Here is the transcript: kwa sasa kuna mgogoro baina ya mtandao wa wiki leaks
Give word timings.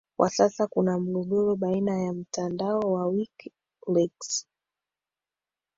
kwa 0.17 0.29
sasa 0.29 0.67
kuna 0.67 0.99
mgogoro 0.99 1.55
baina 1.55 1.99
ya 1.99 2.13
mtandao 2.13 2.79
wa 2.79 3.07
wiki 3.07 3.51
leaks 3.93 4.47